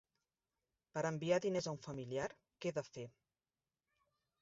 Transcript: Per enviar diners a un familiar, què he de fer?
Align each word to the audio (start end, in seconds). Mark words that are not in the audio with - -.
Per 0.95 1.03
enviar 1.09 1.39
diners 1.45 1.69
a 1.71 1.75
un 1.75 1.79
familiar, 1.85 2.27
què 2.65 2.73
he 2.73 2.79
de 2.81 2.87
fer? 2.91 3.09